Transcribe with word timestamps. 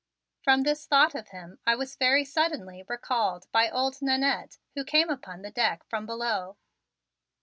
From 0.43 0.63
this 0.63 0.87
thought 0.87 1.13
of 1.13 1.27
him 1.27 1.59
I 1.63 1.75
was 1.75 1.95
very 1.95 2.25
suddenly 2.25 2.81
recalled 2.89 3.45
by 3.51 3.69
old 3.69 4.01
Nannette 4.01 4.57
who 4.73 4.83
came 4.83 5.11
upon 5.11 5.43
the 5.43 5.51
deck 5.51 5.83
from 5.87 6.07
below. 6.07 6.57